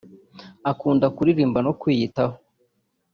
[0.71, 2.35] Akunda kurimba no kwiyitaho